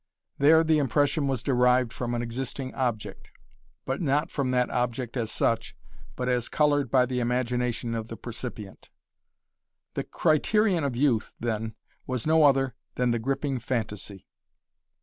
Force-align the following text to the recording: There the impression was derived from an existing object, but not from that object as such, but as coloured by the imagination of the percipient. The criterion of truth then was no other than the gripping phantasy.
There 0.39 0.63
the 0.63 0.79
impression 0.79 1.27
was 1.27 1.43
derived 1.43 1.93
from 1.93 2.15
an 2.15 2.23
existing 2.23 2.73
object, 2.73 3.29
but 3.85 4.01
not 4.01 4.31
from 4.31 4.49
that 4.49 4.71
object 4.71 5.15
as 5.15 5.31
such, 5.31 5.75
but 6.15 6.27
as 6.27 6.49
coloured 6.49 6.89
by 6.89 7.05
the 7.05 7.19
imagination 7.19 7.93
of 7.93 8.07
the 8.07 8.17
percipient. 8.17 8.89
The 9.93 10.03
criterion 10.03 10.83
of 10.83 10.93
truth 10.95 11.35
then 11.39 11.75
was 12.07 12.25
no 12.25 12.45
other 12.45 12.73
than 12.95 13.11
the 13.11 13.19
gripping 13.19 13.59
phantasy. 13.59 14.25